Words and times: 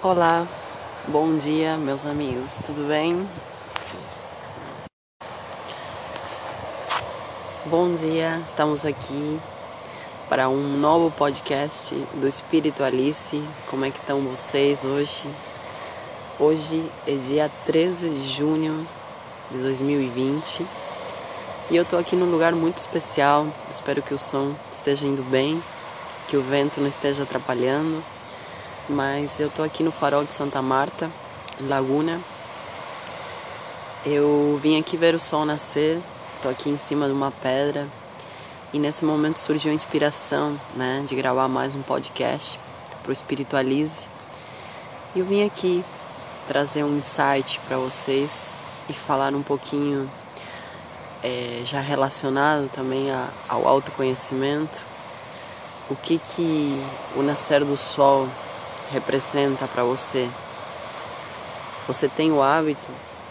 Olá, 0.00 0.46
bom 1.08 1.36
dia, 1.38 1.76
meus 1.76 2.06
amigos, 2.06 2.60
tudo 2.64 2.86
bem? 2.86 3.28
Bom 7.66 7.92
dia, 7.94 8.40
estamos 8.46 8.84
aqui 8.84 9.40
para 10.28 10.48
um 10.48 10.78
novo 10.78 11.10
podcast 11.10 11.96
do 12.14 12.28
Espírito 12.28 12.84
Alice. 12.84 13.42
Como 13.68 13.84
é 13.84 13.90
que 13.90 13.98
estão 13.98 14.20
vocês 14.20 14.84
hoje? 14.84 15.28
Hoje 16.38 16.88
é 17.04 17.16
dia 17.16 17.50
13 17.66 18.08
de 18.08 18.28
junho 18.28 18.86
de 19.50 19.58
2020 19.58 20.64
e 21.72 21.76
eu 21.76 21.84
tô 21.84 21.96
aqui 21.96 22.14
num 22.14 22.30
lugar 22.30 22.52
muito 22.52 22.78
especial. 22.78 23.48
Espero 23.68 24.00
que 24.00 24.14
o 24.14 24.18
som 24.18 24.54
esteja 24.70 25.08
indo 25.08 25.24
bem, 25.24 25.60
que 26.28 26.36
o 26.36 26.42
vento 26.42 26.80
não 26.80 26.86
esteja 26.86 27.24
atrapalhando 27.24 28.00
mas 28.88 29.38
eu 29.38 29.50
tô 29.50 29.62
aqui 29.62 29.82
no 29.82 29.92
farol 29.92 30.24
de 30.24 30.32
Santa 30.32 30.62
Marta, 30.62 31.10
Laguna. 31.60 32.20
Eu 34.04 34.58
vim 34.62 34.78
aqui 34.78 34.96
ver 34.96 35.14
o 35.14 35.20
sol 35.20 35.44
nascer, 35.44 36.00
tô 36.42 36.48
aqui 36.48 36.70
em 36.70 36.78
cima 36.78 37.06
de 37.06 37.12
uma 37.12 37.30
pedra 37.30 37.86
e 38.72 38.78
nesse 38.78 39.04
momento 39.04 39.38
surgiu 39.38 39.70
a 39.72 39.74
inspiração, 39.74 40.58
né, 40.74 41.04
de 41.06 41.14
gravar 41.14 41.48
mais 41.48 41.74
um 41.74 41.82
podcast 41.82 42.58
pro 43.02 43.12
Espiritualize. 43.12 44.08
E 45.14 45.18
eu 45.18 45.26
vim 45.26 45.44
aqui 45.44 45.84
trazer 46.46 46.82
um 46.82 46.96
insight 46.96 47.60
para 47.68 47.76
vocês 47.76 48.54
e 48.88 48.94
falar 48.94 49.34
um 49.34 49.42
pouquinho 49.42 50.10
é, 51.22 51.60
já 51.64 51.80
relacionado 51.80 52.70
também 52.70 53.10
a, 53.10 53.28
ao 53.48 53.68
autoconhecimento, 53.68 54.86
o 55.90 55.96
que 55.96 56.18
que 56.18 56.82
o 57.16 57.22
nascer 57.22 57.64
do 57.64 57.76
sol 57.76 58.28
representa 58.90 59.66
para 59.66 59.84
você? 59.84 60.28
Você 61.86 62.08
tem 62.08 62.32
o 62.32 62.42
hábito 62.42 62.88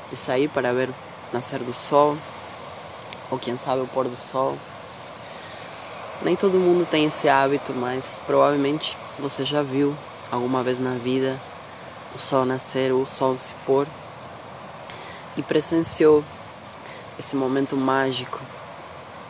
de 0.10 0.16
sair 0.16 0.48
para 0.48 0.74
ver 0.74 0.90
nascer 1.34 1.60
do 1.60 1.74
sol? 1.74 2.18
Ou 3.30 3.38
quem 3.38 3.58
sabe 3.58 3.82
o 3.82 3.88
pôr 3.88 4.08
do 4.08 4.16
sol? 4.16 4.58
Nem 6.22 6.36
todo 6.36 6.60
mundo 6.60 6.86
tem 6.86 7.06
esse 7.06 7.30
hábito, 7.30 7.74
mas 7.74 8.20
provavelmente 8.26 8.98
você 9.20 9.46
já 9.46 9.62
viu 9.62 9.96
alguma 10.32 10.64
vez 10.64 10.80
na 10.80 10.96
vida 10.96 11.40
o 12.16 12.20
sol 12.20 12.46
nascer 12.46 12.92
ou 12.92 13.02
o 13.02 13.06
sol 13.06 13.38
se 13.38 13.54
pôr 13.66 13.88
e 15.36 15.44
presenciou 15.44 16.24
esse 17.20 17.36
momento 17.36 17.76
mágico, 17.76 18.40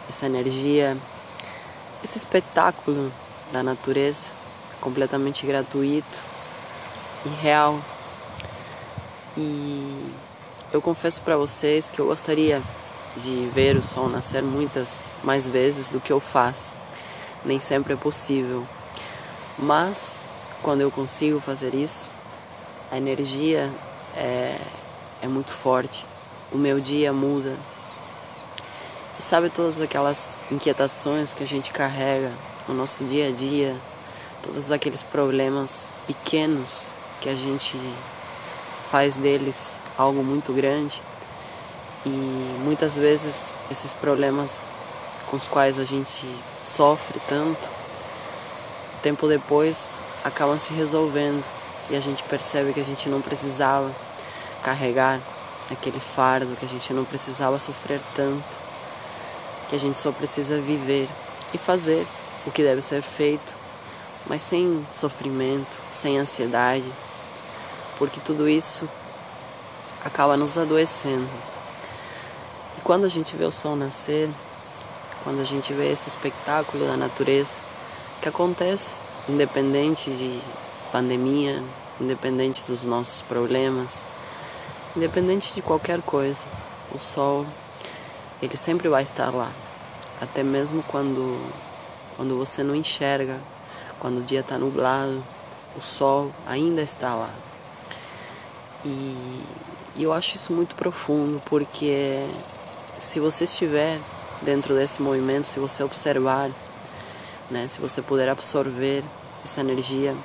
essa 0.08 0.26
energia, 0.26 0.98
esse 2.04 2.18
espetáculo 2.18 3.12
da 3.52 3.62
natureza 3.62 4.37
completamente 4.82 5.46
gratuito 5.46 6.24
e 7.26 7.30
real. 7.30 7.80
E 9.36 10.14
eu 10.72 10.82
confesso 10.82 11.22
para 11.22 11.38
vocês 11.38 11.92
que 11.92 12.00
eu 12.00 12.08
gostaria 12.08 12.62
de 13.16 13.50
ver 13.54 13.76
o 13.76 13.82
sol 13.82 14.10
nascer 14.10 14.44
muitas 14.44 15.12
mais 15.24 15.48
vezes 15.48 15.90
do 15.90 16.00
que 16.00 16.12
eu 16.12 16.20
faço. 16.20 16.76
Nem 17.44 17.60
sempre 17.60 17.94
é 17.94 17.96
possível. 17.96 18.68
Mas 19.58 20.20
quando 20.62 20.82
eu 20.82 20.92
consigo 20.92 21.40
fazer 21.40 21.74
isso, 21.74 22.14
a 22.92 22.98
energia 22.98 23.72
é, 24.16 24.60
é 25.22 25.28
muito 25.28 25.52
forte. 25.52 26.06
O 26.52 26.58
meu 26.58 26.80
dia 26.80 27.12
muda. 27.12 27.56
E 29.18 29.22
sabe 29.22 29.50
todas 29.50 29.82
aquelas 29.82 30.38
inquietações 30.52 31.34
que 31.34 31.44
a 31.44 31.48
gente 31.48 31.72
carrega 31.72 32.32
no 32.68 32.74
nosso 32.74 33.04
dia 33.04 33.30
a 33.30 33.32
dia, 33.32 33.76
todos 34.48 34.72
aqueles 34.72 35.04
problemas 35.04 35.88
pequenos 36.08 36.96
que 37.20 37.28
a 37.28 37.36
gente 37.36 37.78
faz 38.90 39.18
deles 39.18 39.82
algo 39.98 40.24
muito 40.24 40.54
grande. 40.54 41.02
E 42.06 42.10
muitas 42.64 42.98
vezes 42.98 43.60
esses 43.70 43.94
problemas 43.94 44.74
com 45.30 45.36
os 45.36 45.48
quais 45.48 45.78
a 45.78 45.84
gente 45.84 46.26
sofre 46.64 47.20
tanto, 47.28 47.70
tempo 49.02 49.28
depois 49.28 49.94
acabam 50.24 50.58
se 50.58 50.74
resolvendo 50.74 51.46
e 51.90 51.96
a 51.98 52.00
gente 52.00 52.24
percebe 52.24 52.72
que 52.72 52.80
a 52.80 52.86
gente 52.86 53.10
não 53.10 53.22
precisava 53.22 53.94
carregar 54.64 55.20
aquele 55.70 56.00
fardo, 56.00 56.56
que 56.56 56.64
a 56.64 56.70
gente 56.70 56.94
não 56.94 57.04
precisava 57.04 57.60
sofrer 57.60 58.02
tanto, 58.16 58.60
que 59.70 59.76
a 59.76 59.80
gente 59.80 60.00
só 60.00 60.14
precisa 60.14 60.62
viver 60.62 61.10
e 61.54 61.58
fazer 61.58 62.08
o 62.46 62.52
que 62.52 62.64
deve 62.64 62.82
ser 62.82 63.02
feito 63.02 63.67
mas 64.28 64.42
sem 64.42 64.86
sofrimento, 64.92 65.82
sem 65.90 66.18
ansiedade, 66.18 66.92
porque 67.98 68.20
tudo 68.20 68.48
isso 68.48 68.88
acaba 70.04 70.36
nos 70.38 70.58
adoecendo. 70.58 71.30
E 72.78 72.82
quando 72.82 73.06
a 73.06 73.10
gente 73.10 73.36
vê 73.36 73.46
o 73.46 73.52
sol 73.52 73.76
nascer, 73.76 74.30
quando 75.24 75.40
a 75.40 75.44
gente 75.44 75.74
vê 75.74 75.92
esse 75.92 76.10
espetáculo 76.10 76.86
da 76.86 76.98
natureza 76.98 77.60
que 78.22 78.30
acontece 78.30 79.04
independente 79.28 80.10
de 80.12 80.40
pandemia, 80.92 81.64
independente 82.00 82.64
dos 82.66 82.86
nossos 82.86 83.22
problemas, 83.22 84.06
independente 84.96 85.54
de 85.54 85.62
qualquer 85.62 86.02
coisa, 86.02 86.46
o 86.94 87.00
sol 87.00 87.46
ele 88.42 88.56
sempre 88.56 88.88
vai 88.88 89.04
estar 89.04 89.34
lá, 89.34 89.52
até 90.22 90.44
mesmo 90.44 90.84
quando 90.84 91.40
quando 92.16 92.36
você 92.36 92.64
não 92.64 92.76
enxerga 92.76 93.40
quando 94.00 94.20
o 94.20 94.24
dia 94.24 94.42
está 94.42 94.58
nublado, 94.58 95.24
o 95.76 95.82
sol 95.82 96.32
ainda 96.46 96.82
está 96.82 97.14
lá. 97.16 97.34
E, 98.86 99.42
e 99.96 100.04
eu 100.04 100.14
acho 100.14 100.36
isso 100.36 100.54
muito 100.54 100.76
profundo, 100.76 101.42
porque 101.46 102.28
se 103.00 103.20
você 103.20 103.46
estiver 103.46 104.00
dentro 104.42 104.76
desse 104.76 105.02
movimento, 105.02 105.46
se 105.46 105.60
você 105.60 105.84
observar, 105.84 106.52
né, 107.50 107.68
se 107.68 107.80
você 107.80 108.02
puder 108.02 108.30
absorver 108.30 109.04
essa 109.44 109.62
energia, 109.62 110.16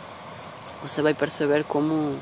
você 0.82 1.00
vai 1.00 1.14
perceber 1.14 1.64
como 1.64 2.18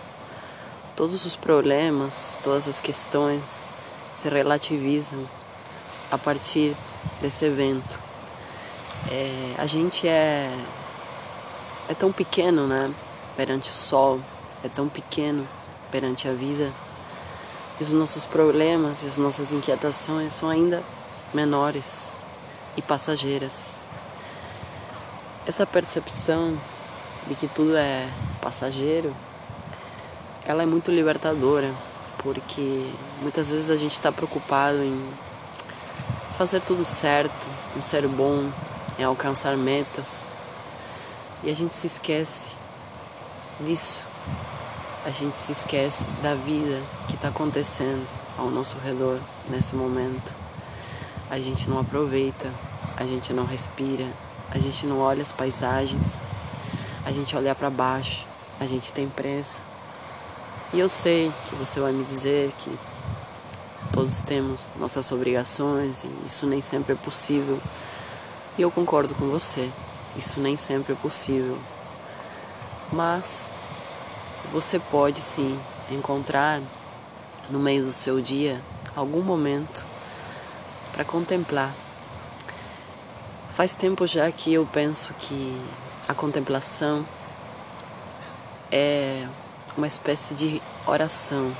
todos 0.94 1.24
os 1.24 1.36
problemas, 1.36 2.38
todas 2.42 2.68
as 2.68 2.80
questões 2.80 3.64
se 4.12 4.28
relativizam 4.28 5.26
a 6.10 6.18
partir 6.18 6.76
desse 7.22 7.46
evento. 7.46 7.98
É, 9.10 9.54
a 9.56 9.66
gente 9.66 10.06
é 10.06 10.50
é 11.90 11.94
tão 11.94 12.12
pequeno, 12.12 12.68
né? 12.68 12.88
Perante 13.36 13.68
o 13.68 13.74
sol, 13.74 14.20
é 14.62 14.68
tão 14.68 14.88
pequeno 14.88 15.46
perante 15.90 16.28
a 16.28 16.32
vida. 16.32 16.72
E 17.80 17.82
os 17.82 17.92
nossos 17.92 18.24
problemas 18.24 19.02
e 19.02 19.08
as 19.08 19.18
nossas 19.18 19.50
inquietações 19.50 20.34
são 20.34 20.48
ainda 20.48 20.84
menores 21.34 22.12
e 22.76 22.82
passageiras. 22.82 23.82
Essa 25.44 25.66
percepção 25.66 26.56
de 27.26 27.34
que 27.34 27.48
tudo 27.48 27.76
é 27.76 28.08
passageiro, 28.40 29.12
ela 30.44 30.62
é 30.62 30.66
muito 30.66 30.92
libertadora, 30.92 31.74
porque 32.18 32.88
muitas 33.20 33.50
vezes 33.50 33.68
a 33.68 33.76
gente 33.76 33.94
está 33.94 34.12
preocupado 34.12 34.80
em 34.80 35.10
fazer 36.38 36.60
tudo 36.60 36.84
certo, 36.84 37.48
em 37.76 37.80
ser 37.80 38.06
bom, 38.06 38.48
em 38.96 39.02
alcançar 39.02 39.56
metas, 39.56 40.30
e 41.42 41.50
a 41.50 41.54
gente 41.54 41.74
se 41.74 41.86
esquece 41.86 42.56
disso. 43.60 44.06
A 45.04 45.10
gente 45.10 45.34
se 45.34 45.52
esquece 45.52 46.10
da 46.22 46.34
vida 46.34 46.82
que 47.08 47.14
está 47.14 47.28
acontecendo 47.28 48.06
ao 48.36 48.50
nosso 48.50 48.76
redor 48.78 49.18
nesse 49.48 49.74
momento. 49.74 50.36
A 51.30 51.40
gente 51.40 51.70
não 51.70 51.78
aproveita, 51.78 52.52
a 52.96 53.04
gente 53.04 53.32
não 53.32 53.46
respira, 53.46 54.06
a 54.50 54.58
gente 54.58 54.84
não 54.84 54.98
olha 54.98 55.22
as 55.22 55.32
paisagens, 55.32 56.18
a 57.04 57.12
gente 57.12 57.34
olha 57.34 57.54
para 57.54 57.70
baixo, 57.70 58.26
a 58.58 58.66
gente 58.66 58.92
tem 58.92 59.08
pressa. 59.08 59.62
E 60.72 60.78
eu 60.78 60.88
sei 60.88 61.32
que 61.46 61.54
você 61.54 61.80
vai 61.80 61.92
me 61.92 62.04
dizer 62.04 62.52
que 62.58 62.78
todos 63.92 64.22
temos 64.22 64.68
nossas 64.78 65.10
obrigações 65.10 66.04
e 66.04 66.10
isso 66.26 66.46
nem 66.46 66.60
sempre 66.60 66.92
é 66.92 66.96
possível. 66.96 67.58
E 68.58 68.62
eu 68.62 68.70
concordo 68.70 69.14
com 69.14 69.30
você. 69.30 69.70
Isso 70.16 70.40
nem 70.40 70.56
sempre 70.56 70.92
é 70.92 70.96
possível. 70.96 71.58
Mas 72.92 73.50
você 74.52 74.78
pode 74.78 75.20
sim 75.20 75.58
encontrar 75.90 76.60
no 77.48 77.58
meio 77.58 77.84
do 77.84 77.92
seu 77.92 78.20
dia 78.20 78.60
algum 78.96 79.22
momento 79.22 79.86
para 80.92 81.04
contemplar. 81.04 81.74
Faz 83.50 83.74
tempo 83.74 84.06
já 84.06 84.30
que 84.32 84.52
eu 84.52 84.66
penso 84.66 85.14
que 85.14 85.54
a 86.08 86.14
contemplação 86.14 87.06
é 88.70 89.26
uma 89.76 89.86
espécie 89.86 90.34
de 90.34 90.62
oração. 90.86 91.54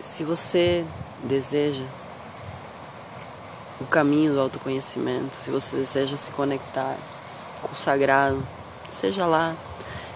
Se 0.00 0.24
você 0.24 0.84
deseja 1.22 1.84
o 3.80 3.84
caminho 3.86 4.34
do 4.34 4.40
autoconhecimento, 4.40 5.36
se 5.36 5.50
você 5.50 5.76
deseja 5.76 6.16
se 6.16 6.30
conectar 6.32 6.96
com 7.62 7.72
o 7.72 7.76
sagrado, 7.76 8.44
seja 8.90 9.26
lá 9.26 9.54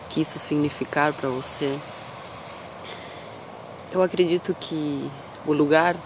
que 0.08 0.20
isso 0.20 0.38
significar 0.38 1.12
para 1.12 1.28
você. 1.28 1.78
Eu 3.90 4.02
acredito 4.02 4.54
que 4.58 5.10
o 5.46 5.52
lugar 5.52 5.96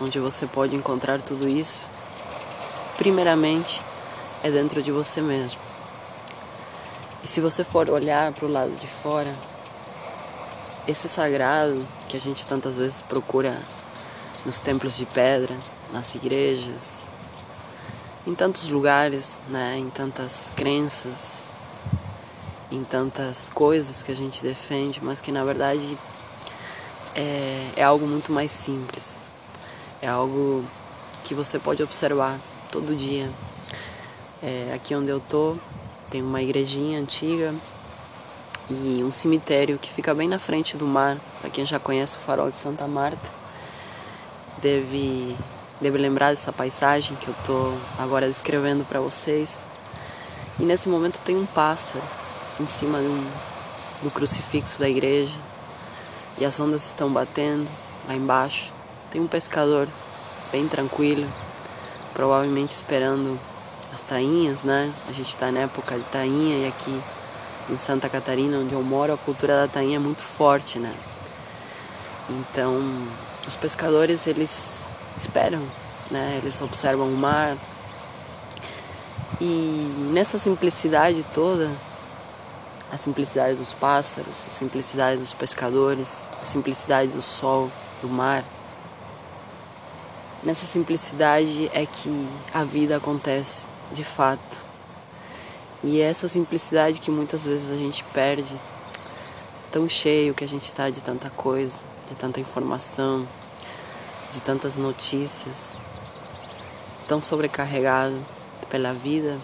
onde 0.00 0.18
você 0.18 0.46
pode 0.46 0.74
encontrar 0.74 1.20
tudo 1.20 1.48
isso, 1.48 1.90
primeiramente, 2.96 3.82
é 4.42 4.50
dentro 4.50 4.82
de 4.82 4.92
você 4.92 5.20
mesmo. 5.20 5.60
E 7.22 7.26
se 7.26 7.40
você 7.40 7.64
for 7.64 7.90
olhar 7.90 8.32
para 8.32 8.46
o 8.46 8.50
lado 8.50 8.72
de 8.76 8.86
fora, 8.86 9.34
esse 10.86 11.08
sagrado 11.08 11.86
que 12.08 12.16
a 12.16 12.20
gente 12.20 12.46
tantas 12.46 12.78
vezes 12.78 13.02
procura 13.02 13.58
nos 14.44 14.60
templos 14.60 14.96
de 14.96 15.04
pedra, 15.06 15.56
nas 15.92 16.14
igrejas, 16.14 17.08
em 18.26 18.34
tantos 18.34 18.68
lugares, 18.68 19.40
né, 19.48 19.76
em 19.78 19.88
tantas 19.88 20.52
crenças, 20.56 21.54
em 22.70 22.82
tantas 22.82 23.50
coisas 23.54 24.02
que 24.02 24.10
a 24.10 24.16
gente 24.16 24.42
defende, 24.42 25.00
mas 25.02 25.20
que 25.20 25.30
na 25.30 25.44
verdade 25.44 25.96
é, 27.14 27.70
é 27.76 27.82
algo 27.82 28.06
muito 28.06 28.32
mais 28.32 28.50
simples. 28.50 29.22
É 30.02 30.08
algo 30.08 30.64
que 31.24 31.34
você 31.34 31.58
pode 31.58 31.82
observar 31.82 32.38
todo 32.70 32.94
dia. 32.94 33.30
É, 34.42 34.72
aqui 34.74 34.94
onde 34.94 35.10
eu 35.10 35.18
tô 35.18 35.56
tem 36.10 36.22
uma 36.22 36.40
igrejinha 36.40 37.00
antiga 37.00 37.54
e 38.68 39.02
um 39.02 39.10
cemitério 39.10 39.78
que 39.78 39.90
fica 39.90 40.14
bem 40.14 40.28
na 40.28 40.38
frente 40.38 40.76
do 40.76 40.86
mar. 40.86 41.18
Para 41.40 41.50
quem 41.50 41.64
já 41.64 41.78
conhece 41.78 42.16
o 42.16 42.20
Farol 42.20 42.50
de 42.50 42.56
Santa 42.56 42.86
Marta, 42.86 43.30
deve 44.58 45.36
deve 45.80 45.98
lembrar 45.98 46.30
dessa 46.30 46.52
paisagem 46.52 47.16
que 47.16 47.28
eu 47.28 47.34
tô 47.44 47.72
agora 47.98 48.26
descrevendo 48.26 48.84
para 48.84 49.00
vocês. 49.00 49.66
E 50.58 50.62
nesse 50.62 50.88
momento 50.88 51.20
tem 51.22 51.36
um 51.36 51.46
pássaro 51.46 52.02
em 52.58 52.66
cima 52.66 52.98
um, 52.98 53.30
do 54.02 54.10
crucifixo 54.10 54.78
da 54.78 54.88
igreja 54.88 55.34
e 56.38 56.44
as 56.44 56.58
ondas 56.58 56.84
estão 56.86 57.12
batendo 57.12 57.68
lá 58.08 58.14
embaixo. 58.14 58.72
Tem 59.10 59.20
um 59.20 59.26
pescador 59.26 59.88
bem 60.50 60.66
tranquilo, 60.66 61.30
provavelmente 62.12 62.70
esperando 62.70 63.38
as 63.92 64.02
tainhas, 64.02 64.64
né? 64.64 64.92
A 65.08 65.12
gente 65.12 65.30
está 65.30 65.50
na 65.52 65.60
época 65.60 65.96
de 65.98 66.04
tainha 66.04 66.64
e 66.64 66.68
aqui 66.68 67.02
em 67.68 67.76
Santa 67.76 68.08
Catarina, 68.08 68.58
onde 68.58 68.74
eu 68.74 68.82
moro, 68.82 69.12
a 69.12 69.18
cultura 69.18 69.56
da 69.60 69.68
tainha 69.68 69.96
é 69.96 69.98
muito 69.98 70.22
forte, 70.22 70.78
né? 70.78 70.94
Então, 72.28 72.80
os 73.46 73.56
pescadores 73.56 74.26
eles 74.26 74.85
esperam, 75.16 75.62
né? 76.10 76.38
Eles 76.42 76.60
observam 76.60 77.08
o 77.08 77.16
mar. 77.16 77.56
E 79.40 80.08
nessa 80.10 80.38
simplicidade 80.38 81.24
toda, 81.34 81.70
a 82.90 82.96
simplicidade 82.96 83.56
dos 83.56 83.74
pássaros, 83.74 84.46
a 84.48 84.50
simplicidade 84.50 85.20
dos 85.20 85.34
pescadores, 85.34 86.22
a 86.40 86.44
simplicidade 86.44 87.08
do 87.08 87.22
sol, 87.22 87.70
do 88.00 88.08
mar, 88.08 88.44
Nessa 90.46 90.64
simplicidade 90.64 91.68
é 91.74 91.84
que 91.84 92.28
a 92.54 92.62
vida 92.62 92.98
acontece 92.98 93.68
de 93.90 94.04
fato. 94.04 94.64
E 95.82 96.00
é 96.00 96.04
essa 96.04 96.28
simplicidade 96.28 97.00
que 97.00 97.10
muitas 97.10 97.46
vezes 97.46 97.72
a 97.72 97.74
gente 97.74 98.04
perde, 98.14 98.54
tão 99.72 99.88
cheio 99.88 100.34
que 100.34 100.44
a 100.44 100.46
gente 100.46 100.62
está 100.62 100.88
de 100.88 101.02
tanta 101.02 101.30
coisa, 101.30 101.82
de 102.08 102.14
tanta 102.14 102.38
informação, 102.38 103.26
de 104.30 104.40
tantas 104.40 104.76
notícias, 104.76 105.82
tão 107.06 107.20
sobrecarregado 107.20 108.18
pela 108.68 108.92
vida, 108.92 109.38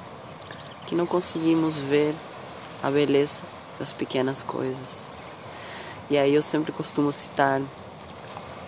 que 0.86 0.94
não 0.94 1.06
conseguimos 1.06 1.78
ver 1.78 2.14
a 2.82 2.90
beleza 2.90 3.42
das 3.78 3.92
pequenas 3.92 4.42
coisas. 4.42 5.12
E 6.10 6.18
aí 6.18 6.34
eu 6.34 6.42
sempre 6.42 6.72
costumo 6.72 7.10
citar 7.12 7.60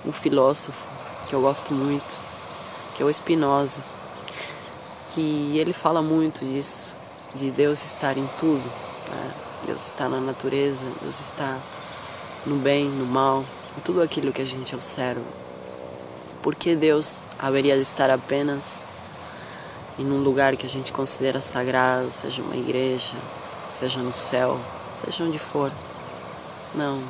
um 0.07 0.13
filósofo 0.13 0.87
que 1.27 1.35
eu 1.35 1.41
gosto 1.41 1.75
muito, 1.75 2.21
que 2.95 3.03
é 3.03 3.07
o 3.07 3.13
Spinoza, 3.13 3.83
que 5.11 5.59
ele 5.59 5.73
fala 5.73 6.03
muito 6.03 6.45
disso, 6.45 6.97
de 7.35 7.51
Deus 7.51 7.85
estar 7.85 8.17
em 8.17 8.29
tudo. 8.39 8.65
Né? 9.11 9.35
Deus 9.67 9.87
está 9.87 10.09
na 10.09 10.21
natureza, 10.21 10.87
Deus 11.01 11.21
está 11.21 11.59
no 12.47 12.57
bem, 12.57 12.89
no 12.89 13.07
mal, 13.07 13.45
em 13.77 13.81
tudo 13.81 14.03
aquilo 14.03 14.33
que 14.33 14.43
a 14.43 14.47
gente 14.47 14.75
observa. 14.75 15.44
Por 16.44 16.55
que 16.55 16.76
Deus 16.76 17.23
haveria 17.38 17.75
de 17.75 17.81
estar 17.81 18.11
apenas 18.11 18.75
em 19.99 20.05
um 20.05 20.23
lugar 20.23 20.56
que 20.56 20.67
a 20.67 20.69
gente 20.69 20.93
considera 20.93 21.41
sagrado, 21.41 22.11
seja 22.11 22.43
uma 22.43 22.55
igreja, 22.55 23.17
seja 23.73 23.99
no 24.00 24.12
céu, 24.12 24.61
seja 24.93 25.25
onde 25.25 25.38
for? 25.38 25.73
Não. 26.75 27.02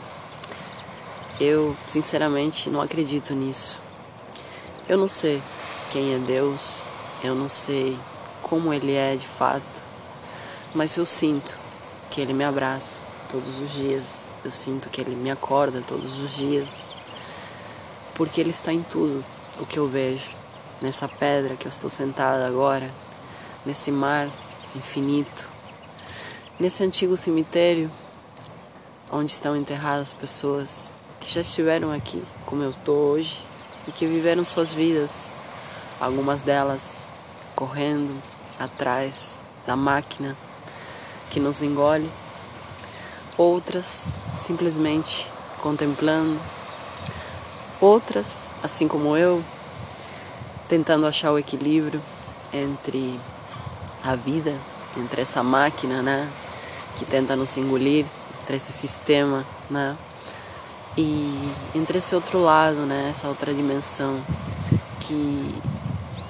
Eu, 1.40 1.76
sinceramente, 1.88 2.70
não 2.70 2.80
acredito 2.80 3.34
nisso. 3.34 3.82
Eu 4.88 4.96
não 4.96 5.08
sei 5.08 5.42
quem 5.90 6.14
é 6.14 6.18
Deus, 6.18 6.84
eu 7.20 7.34
não 7.34 7.48
sei 7.48 7.98
como 8.40 8.72
Ele 8.72 8.94
é 8.94 9.16
de 9.16 9.26
fato, 9.26 9.82
mas 10.72 10.96
eu 10.96 11.04
sinto 11.04 11.58
que 12.08 12.20
Ele 12.20 12.32
me 12.32 12.44
abraça 12.44 13.00
todos 13.28 13.58
os 13.58 13.72
dias, 13.72 14.26
eu 14.44 14.50
sinto 14.52 14.88
que 14.88 15.00
Ele 15.00 15.16
me 15.16 15.28
acorda 15.28 15.82
todos 15.84 16.20
os 16.20 16.36
dias, 16.36 16.86
porque 18.14 18.40
Ele 18.40 18.50
está 18.50 18.72
em 18.72 18.82
tudo 18.82 19.24
o 19.60 19.66
que 19.66 19.78
eu 19.78 19.88
vejo, 19.88 20.28
nessa 20.80 21.08
pedra 21.08 21.56
que 21.56 21.66
eu 21.66 21.70
estou 21.70 21.90
sentada 21.90 22.46
agora, 22.46 22.92
nesse 23.64 23.90
mar 23.90 24.28
infinito, 24.74 25.48
nesse 26.58 26.82
antigo 26.82 27.16
cemitério 27.16 27.90
onde 29.10 29.30
estão 29.30 29.56
enterradas 29.56 30.12
pessoas 30.12 30.96
que 31.20 31.32
já 31.32 31.40
estiveram 31.40 31.92
aqui, 31.92 32.22
como 32.44 32.62
eu 32.62 32.70
estou 32.70 33.12
hoje 33.12 33.46
e 33.86 33.92
que 33.92 34.06
viveram 34.06 34.44
suas 34.44 34.72
vidas, 34.72 35.30
algumas 36.00 36.42
delas 36.42 37.08
correndo 37.54 38.20
atrás 38.58 39.40
da 39.66 39.76
máquina 39.76 40.36
que 41.30 41.40
nos 41.40 41.62
engole, 41.62 42.10
outras 43.36 44.04
simplesmente 44.36 45.30
contemplando, 45.62 46.40
outras, 47.84 48.54
assim 48.62 48.88
como 48.88 49.16
eu, 49.16 49.44
tentando 50.68 51.06
achar 51.06 51.32
o 51.32 51.38
equilíbrio 51.38 52.00
entre 52.52 53.20
a 54.02 54.16
vida, 54.16 54.58
entre 54.96 55.20
essa 55.20 55.42
máquina, 55.42 56.02
né, 56.02 56.28
que 56.96 57.04
tenta 57.04 57.36
nos 57.36 57.56
engolir, 57.56 58.06
entre 58.42 58.56
esse 58.56 58.72
sistema, 58.72 59.44
né, 59.68 59.96
e 60.96 61.52
entre 61.74 61.98
esse 61.98 62.14
outro 62.14 62.38
lado, 62.40 62.86
né, 62.86 63.08
essa 63.10 63.28
outra 63.28 63.52
dimensão 63.52 64.20
que 65.00 65.54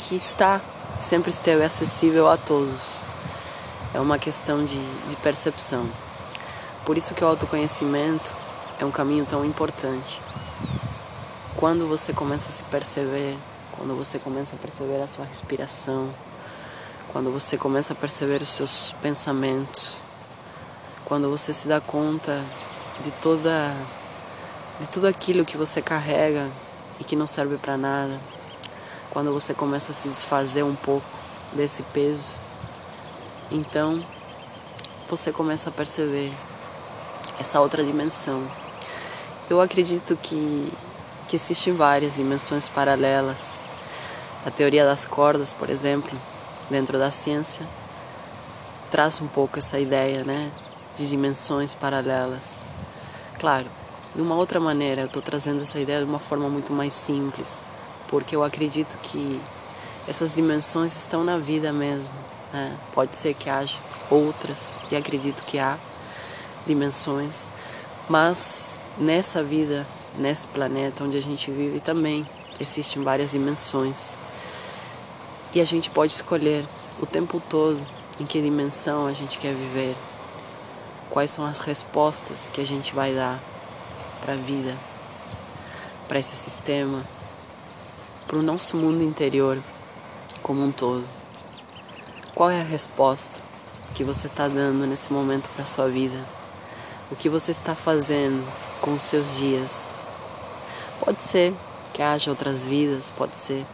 que 0.01 0.17
está 0.17 0.61
sempre 0.99 1.31
esteve 1.31 1.65
acessível 1.65 2.29
a 2.29 2.37
todos. 2.37 3.01
É 3.95 4.01
uma 4.01 4.19
questão 4.19 4.63
de, 4.63 4.79
de 5.09 5.17
percepção. 5.17 5.89
Por 6.85 6.99
isso 6.99 7.15
que 7.15 7.25
o 7.25 7.27
autoconhecimento 7.27 8.37
é 8.79 8.85
um 8.85 8.91
caminho 8.91 9.25
tão 9.25 9.47
importante. 9.47 10.21
Quando 11.65 11.89
você 11.89 12.13
começa 12.13 12.51
a 12.51 12.53
se 12.53 12.63
perceber, 12.65 13.39
quando 13.73 13.97
você 13.97 14.19
começa 14.19 14.55
a 14.55 14.59
perceber 14.59 15.01
a 15.01 15.07
sua 15.07 15.25
respiração, 15.25 16.15
quando 17.11 17.33
você 17.33 17.57
começa 17.57 17.95
a 17.95 17.97
perceber 17.97 18.43
os 18.43 18.51
seus 18.51 18.95
pensamentos, 19.01 20.05
quando 21.07 21.31
você 21.31 21.55
se 21.55 21.67
dá 21.67 21.81
conta 21.81 22.45
de 23.03 23.11
toda 23.13 23.75
de 24.79 24.87
tudo 24.91 25.07
aquilo 25.07 25.43
que 25.43 25.57
você 25.57 25.81
carrega 25.81 26.51
e 27.01 27.05
que 27.05 27.17
não 27.17 27.27
serve 27.27 27.57
para 27.57 27.79
nada. 27.79 28.21
Quando 29.09 29.33
você 29.33 29.55
começa 29.55 29.91
a 29.91 29.95
se 29.95 30.07
desfazer 30.07 30.65
um 30.65 30.77
pouco 30.77 31.09
desse 31.55 31.83
peso, 31.83 32.35
então 33.51 34.05
você 35.09 35.33
começa 35.33 35.71
a 35.71 35.73
perceber 35.73 36.31
essa 37.41 37.59
outra 37.59 37.83
dimensão. 37.83 38.47
Eu 39.49 39.63
acredito 39.63 40.15
que, 40.15 40.71
que 41.35 41.37
existem 41.37 41.75
várias 41.75 42.15
dimensões 42.15 42.69
paralelas. 42.69 43.61
A 44.47 44.53
teoria 44.53 44.85
das 44.85 45.05
cordas, 45.05 45.53
por 45.53 45.69
exemplo, 45.69 46.17
dentro 46.71 46.97
da 46.97 47.11
ciência, 47.11 47.67
traz 48.89 49.21
um 49.21 49.27
pouco 49.27 49.59
essa 49.59 49.81
ideia, 49.81 50.23
né, 50.23 50.53
de 50.95 51.09
dimensões 51.09 51.75
paralelas. 51.75 52.65
Claro, 53.41 53.67
de 54.15 54.23
uma 54.23 54.37
outra 54.37 54.61
maneira. 54.61 55.03
Eu 55.03 55.07
estou 55.07 55.21
trazendo 55.21 55.63
essa 55.63 55.81
ideia 55.81 55.99
de 55.99 56.05
uma 56.05 56.21
forma 56.21 56.49
muito 56.49 56.73
mais 56.73 56.93
simples, 56.93 57.65
porque 58.07 58.37
eu 58.37 58.45
acredito 58.45 58.97
que 59.03 59.41
essas 60.07 60.37
dimensões 60.37 60.95
estão 60.97 61.25
na 61.25 61.37
vida 61.37 61.73
mesmo. 61.73 62.15
Né? 62.53 62.77
Pode 62.93 63.17
ser 63.17 63.35
que 63.35 63.51
haja 63.51 63.81
outras, 64.09 64.77
e 64.89 64.95
acredito 64.95 65.45
que 65.45 65.59
há 65.59 65.79
dimensões, 66.65 67.51
mas 68.09 68.77
nessa 68.97 69.43
vida, 69.43 69.85
nesse 70.19 70.47
planeta 70.49 71.05
onde 71.05 71.17
a 71.17 71.23
gente 71.23 71.51
vive 71.51 71.81
também 71.81 72.27
existem 72.61 73.03
várias 73.03 73.33
dimensões. 73.33 74.17
E 75.53 75.61
a 75.61 75.65
gente 75.65 75.91
pode 75.91 76.13
escolher 76.13 76.65
o 77.01 77.07
tempo 77.07 77.43
todo 77.49 77.85
em 78.19 78.25
que 78.25 78.41
dimensão 78.41 79.07
a 79.07 79.13
gente 79.13 79.39
quer 79.39 79.55
viver, 79.55 79.97
quais 81.11 81.31
são 81.31 81.45
as 81.45 81.59
respostas 81.61 82.49
que 82.53 82.61
a 82.61 82.67
gente 82.67 82.95
vai 82.95 83.15
dar 83.15 83.43
para 84.21 84.35
a 84.35 84.37
vida, 84.37 84.77
para 86.09 86.19
esse 86.19 86.37
sistema, 86.37 87.05
para 88.27 88.39
o 88.39 88.43
nosso 88.43 88.77
mundo 88.77 89.03
interior 89.03 89.63
como 90.43 90.65
um 90.65 90.73
todo. 90.73 91.05
Qual 92.35 92.51
é 92.51 92.61
a 92.61 92.65
resposta 92.65 93.43
que 93.95 94.03
você 94.03 94.27
está 94.27 94.49
dando 94.49 94.87
nesse 94.87 95.13
momento 95.13 95.49
para 95.51 95.65
sua 95.65 95.89
vida? 95.89 96.25
O 97.11 97.17
que 97.17 97.29
você 97.29 97.53
está 97.53 97.75
fazendo 97.75 98.45
com 98.81 98.95
os 98.95 99.03
seus 99.03 99.37
dias? 99.37 100.04
Pode 101.01 101.23
ser 101.23 101.55
que 101.93 102.03
haja 102.03 102.31
outras 102.31 102.65
vidas, 102.65 103.11
pode 103.11 103.37
ser, 103.37 103.67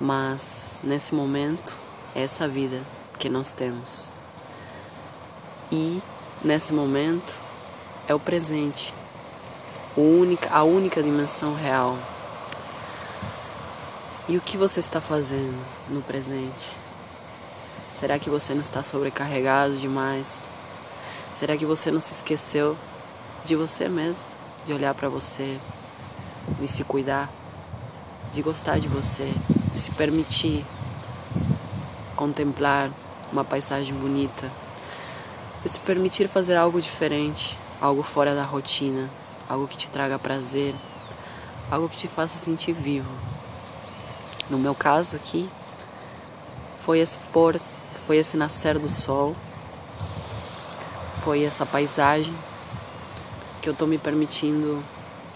mas 0.00 0.80
nesse 0.82 1.14
momento 1.14 1.78
é 2.14 2.22
essa 2.22 2.48
vida 2.48 2.82
que 3.18 3.28
nós 3.28 3.52
temos. 3.52 4.14
E 5.70 6.00
nesse 6.42 6.72
momento 6.72 7.40
é 8.06 8.14
o 8.14 8.20
presente, 8.20 8.94
a 10.50 10.62
única 10.62 11.02
dimensão 11.02 11.54
real. 11.54 11.98
E 14.28 14.36
o 14.36 14.40
que 14.40 14.56
você 14.56 14.80
está 14.80 15.00
fazendo 15.00 15.58
no 15.88 16.02
presente? 16.02 16.76
Será 17.94 18.18
que 18.18 18.30
você 18.30 18.54
não 18.54 18.60
está 18.60 18.82
sobrecarregado 18.82 19.76
demais? 19.76 20.48
Será 21.34 21.56
que 21.56 21.66
você 21.66 21.90
não 21.90 22.00
se 22.00 22.14
esqueceu 22.14 22.76
de 23.44 23.56
você 23.56 23.88
mesmo, 23.88 24.26
de 24.66 24.72
olhar 24.72 24.94
para 24.94 25.08
você, 25.08 25.58
de 26.58 26.66
se 26.66 26.84
cuidar, 26.84 27.30
de 28.32 28.42
gostar 28.42 28.78
de 28.78 28.88
você, 28.88 29.32
de 29.72 29.78
se 29.78 29.90
permitir 29.92 30.64
contemplar 32.16 32.90
uma 33.32 33.44
paisagem 33.44 33.94
bonita, 33.94 34.50
de 35.62 35.68
se 35.68 35.78
permitir 35.80 36.28
fazer 36.28 36.56
algo 36.56 36.80
diferente, 36.80 37.58
algo 37.80 38.02
fora 38.02 38.34
da 38.34 38.44
rotina, 38.44 39.10
algo 39.48 39.68
que 39.68 39.76
te 39.76 39.90
traga 39.90 40.18
prazer, 40.18 40.74
algo 41.70 41.88
que 41.88 41.96
te 41.96 42.08
faça 42.08 42.38
sentir 42.38 42.72
vivo. 42.72 43.10
No 44.50 44.58
meu 44.58 44.74
caso 44.74 45.16
aqui, 45.16 45.48
foi 46.78 47.00
esse 47.00 47.18
pôr 47.32 47.60
foi 48.08 48.16
esse 48.16 48.38
nascer 48.38 48.78
do 48.78 48.88
sol, 48.88 49.36
foi 51.22 51.44
essa 51.44 51.66
paisagem 51.66 52.34
que 53.60 53.68
eu 53.68 53.74
estou 53.74 53.86
me 53.86 53.98
permitindo 53.98 54.82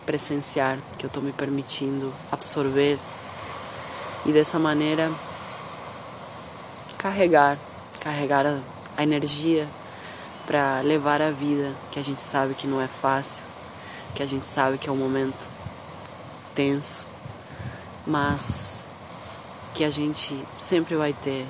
presenciar, 0.04 0.78
que 0.98 1.04
eu 1.04 1.08
estou 1.08 1.22
me 1.22 1.32
permitindo 1.32 2.12
absorver 2.30 2.98
e 4.24 4.32
dessa 4.32 4.58
maneira 4.58 5.10
carregar, 6.98 7.58
carregar 8.00 8.46
a, 8.46 8.60
a 8.96 9.02
energia 9.02 9.68
para 10.46 10.80
levar 10.80 11.20
a 11.22 11.30
vida 11.30 11.74
que 11.90 11.98
a 11.98 12.02
gente 12.02 12.20
sabe 12.20 12.54
que 12.54 12.66
não 12.66 12.80
é 12.80 12.88
fácil, 12.88 13.42
que 14.14 14.22
a 14.22 14.26
gente 14.26 14.44
sabe 14.44 14.78
que 14.78 14.88
é 14.88 14.92
um 14.92 14.96
momento 14.96 15.48
tenso, 16.54 17.08
mas 18.06 18.88
que 19.74 19.84
a 19.84 19.90
gente 19.90 20.36
sempre 20.58 20.94
vai 20.94 21.12
ter 21.12 21.46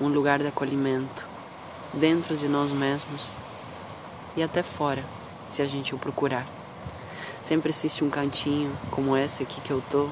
um 0.00 0.08
lugar 0.08 0.38
de 0.38 0.46
acolhimento 0.46 1.28
dentro 1.92 2.36
de 2.36 2.48
nós 2.48 2.72
mesmos 2.72 3.36
e 4.36 4.42
até 4.42 4.62
fora, 4.62 5.04
se 5.50 5.62
a 5.62 5.66
gente 5.66 5.94
o 5.94 5.98
procurar. 5.98 6.57
Sempre 7.42 7.70
existe 7.70 8.04
um 8.04 8.10
cantinho 8.10 8.76
como 8.90 9.16
esse 9.16 9.42
aqui 9.42 9.60
que 9.60 9.70
eu 9.70 9.82
tô, 9.88 10.08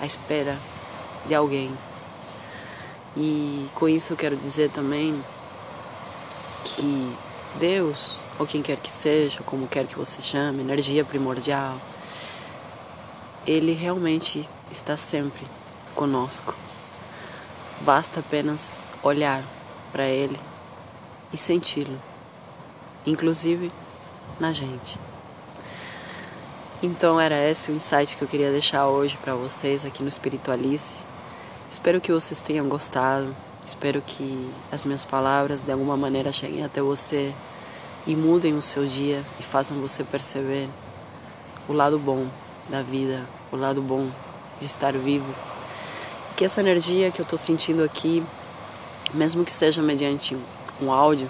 à 0.00 0.06
espera 0.06 0.58
de 1.26 1.34
alguém. 1.34 1.76
E 3.16 3.66
com 3.74 3.88
isso 3.88 4.12
eu 4.12 4.16
quero 4.16 4.36
dizer 4.36 4.70
também 4.70 5.22
que 6.64 7.16
Deus, 7.56 8.22
ou 8.38 8.46
quem 8.46 8.62
quer 8.62 8.76
que 8.76 8.90
seja, 8.90 9.42
como 9.42 9.66
quer 9.66 9.86
que 9.86 9.96
você 9.96 10.22
chame, 10.22 10.62
energia 10.62 11.04
primordial, 11.04 11.80
ele 13.46 13.72
realmente 13.72 14.48
está 14.70 14.96
sempre 14.96 15.46
conosco. 15.94 16.54
Basta 17.80 18.20
apenas 18.20 18.82
olhar 19.02 19.42
para 19.90 20.06
Ele 20.06 20.38
e 21.32 21.36
senti-lo, 21.36 22.00
inclusive 23.06 23.72
na 24.38 24.52
gente. 24.52 25.07
Então 26.80 27.20
era 27.20 27.36
esse 27.48 27.72
o 27.72 27.74
insight 27.74 28.16
que 28.16 28.22
eu 28.22 28.28
queria 28.28 28.52
deixar 28.52 28.86
hoje 28.86 29.18
para 29.20 29.34
vocês 29.34 29.84
aqui 29.84 30.00
no 30.00 30.08
Espiritualice. 30.08 31.04
Espero 31.68 32.00
que 32.00 32.12
vocês 32.12 32.40
tenham 32.40 32.68
gostado. 32.68 33.34
Espero 33.66 34.00
que 34.00 34.48
as 34.70 34.84
minhas 34.84 35.04
palavras 35.04 35.64
de 35.64 35.72
alguma 35.72 35.96
maneira 35.96 36.30
cheguem 36.30 36.64
até 36.64 36.80
você 36.80 37.34
e 38.06 38.14
mudem 38.14 38.54
o 38.54 38.62
seu 38.62 38.86
dia 38.86 39.24
e 39.40 39.42
façam 39.42 39.80
você 39.80 40.04
perceber 40.04 40.68
o 41.68 41.72
lado 41.72 41.98
bom 41.98 42.28
da 42.68 42.80
vida, 42.80 43.28
o 43.50 43.56
lado 43.56 43.82
bom 43.82 44.08
de 44.60 44.66
estar 44.66 44.92
vivo. 44.92 45.34
Que 46.36 46.44
essa 46.44 46.60
energia 46.60 47.10
que 47.10 47.20
eu 47.20 47.24
estou 47.24 47.38
sentindo 47.38 47.82
aqui 47.82 48.24
mesmo 49.12 49.44
que 49.44 49.52
seja 49.52 49.82
mediante 49.82 50.36
um 50.80 50.92
áudio, 50.92 51.28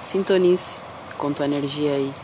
sintonize 0.00 0.78
com 1.18 1.32
tua 1.32 1.44
energia 1.44 1.92
aí. 1.92 2.14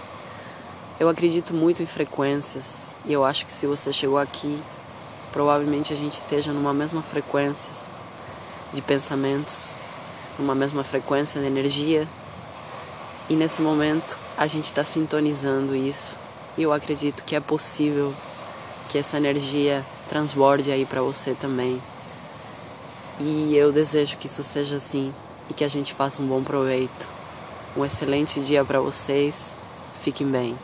Eu 0.99 1.11
acredito 1.11 1.53
muito 1.53 1.83
em 1.83 1.87
frequências 1.87 2.97
e 3.05 3.13
eu 3.13 3.23
acho 3.23 3.45
que 3.45 3.53
se 3.53 3.67
você 3.67 3.93
chegou 3.93 4.17
aqui, 4.17 4.63
provavelmente 5.31 5.93
a 5.93 5.97
gente 5.97 6.15
esteja 6.15 6.55
numa 6.55 6.73
mesma 6.73 7.03
frequência 7.03 7.93
de 8.73 8.81
pensamentos, 8.81 9.77
numa 10.39 10.55
mesma 10.55 10.83
frequência 10.83 11.39
de 11.39 11.47
energia. 11.47 12.09
E 13.29 13.37
nesse 13.37 13.61
momento 13.61 14.19
a 14.39 14.47
gente 14.47 14.65
está 14.65 14.83
sintonizando 14.85 15.77
isso. 15.77 16.19
E 16.57 16.63
eu 16.63 16.73
acredito 16.73 17.25
que 17.25 17.37
é 17.37 17.41
possível 17.41 18.15
que 18.89 18.97
essa 18.97 19.19
energia 19.19 19.85
transborde 20.09 20.73
aí 20.73 20.87
para 20.87 21.03
você 21.03 21.35
também. 21.35 21.83
E 23.21 23.55
eu 23.55 23.71
desejo 23.71 24.17
que 24.17 24.25
isso 24.25 24.43
seja 24.43 24.79
assim 24.79 25.13
e 25.51 25.53
que 25.53 25.63
a 25.65 25.69
gente 25.69 25.93
faça 25.93 26.23
um 26.23 26.27
bom 26.27 26.43
proveito. 26.43 27.11
Um 27.77 27.85
excelente 27.85 28.41
dia 28.41 28.65
para 28.65 28.81
vocês. 28.81 29.55
Fiquem 30.03 30.27
bem. 30.27 30.57